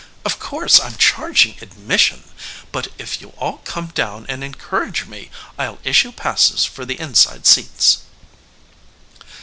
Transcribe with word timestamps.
"Of 0.25 0.39
course 0.39 0.79
I'm 0.79 0.95
charging 0.95 1.59
admission, 1.61 2.23
but 2.71 2.87
if 2.97 3.21
you'll 3.21 3.35
all 3.37 3.59
come 3.65 3.89
down 3.93 4.25
and 4.27 4.43
encourage 4.43 5.05
me 5.05 5.29
I'll 5.59 5.77
issue 5.83 6.11
passes 6.11 6.65
for 6.65 6.85
the 6.85 6.99
inside 6.99 7.45
seats." 7.45 7.99